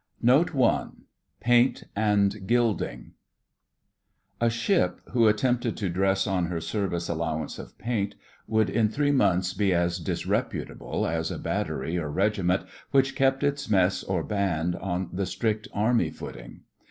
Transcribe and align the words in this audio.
NOTES 0.23 0.55
NOTE 0.55 0.63
I 0.65 0.87
PAINT 1.41 1.83
AND 1.95 2.47
GILDING 2.47 3.11
A 4.41 4.49
ship 4.49 4.99
who 5.11 5.27
attempted 5.27 5.77
to 5.77 5.89
dress 5.89 6.25
on 6.25 6.47
her 6.47 6.59
service 6.59 7.07
allowance 7.07 7.59
of 7.59 7.77
paint 7.77 8.15
would 8.47 8.67
in 8.67 8.89
three 8.89 9.11
months 9.11 9.53
be 9.53 9.71
as 9.75 9.99
disreputable 9.99 11.05
as 11.05 11.29
a 11.29 11.37
battery 11.37 11.99
or 11.99 12.09
regiment 12.09 12.63
which 12.89 13.13
kept 13.13 13.43
its 13.43 13.69
mess 13.69 14.03
or 14.03 14.23
band 14.23 14.75
on 14.77 15.07
the 15.13 15.27
strict 15.27 15.67
army 15.71 16.09
footing. 16.09 16.61